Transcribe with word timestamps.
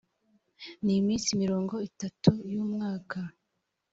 ni 0.83 0.93
iminsi 1.01 1.29
mirongo 1.43 1.73
itatu 1.89 2.31
y 2.51 2.55
‘umwaka. 2.63 3.19